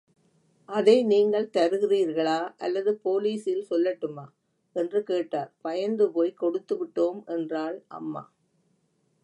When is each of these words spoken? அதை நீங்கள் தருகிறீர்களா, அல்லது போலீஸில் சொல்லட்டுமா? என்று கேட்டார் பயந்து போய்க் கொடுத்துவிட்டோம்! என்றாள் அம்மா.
அதை 0.69 1.03
நீங்கள் 1.03 1.51
தருகிறீர்களா, 1.57 2.53
அல்லது 2.57 2.91
போலீஸில் 3.03 3.67
சொல்லட்டுமா? 3.69 4.25
என்று 4.75 5.03
கேட்டார் 5.03 5.51
பயந்து 5.61 6.07
போய்க் 6.11 6.39
கொடுத்துவிட்டோம்! 6.43 7.19
என்றாள் 7.27 7.77
அம்மா. 7.87 8.23